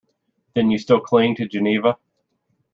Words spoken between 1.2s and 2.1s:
to Geneva?